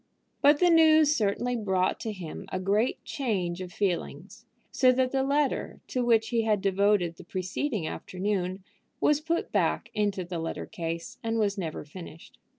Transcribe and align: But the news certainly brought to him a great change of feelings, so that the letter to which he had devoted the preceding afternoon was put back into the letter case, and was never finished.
But 0.41 0.57
the 0.59 0.71
news 0.71 1.15
certainly 1.15 1.55
brought 1.55 1.99
to 1.99 2.11
him 2.11 2.45
a 2.51 2.59
great 2.59 2.97
change 3.05 3.61
of 3.61 3.71
feelings, 3.71 4.47
so 4.71 4.91
that 4.91 5.11
the 5.11 5.21
letter 5.21 5.79
to 5.89 6.03
which 6.03 6.29
he 6.29 6.41
had 6.41 6.59
devoted 6.59 7.17
the 7.17 7.23
preceding 7.23 7.85
afternoon 7.85 8.63
was 8.99 9.21
put 9.21 9.51
back 9.51 9.91
into 9.93 10.25
the 10.25 10.39
letter 10.39 10.65
case, 10.65 11.19
and 11.21 11.37
was 11.37 11.55
never 11.55 11.85
finished. 11.85 12.39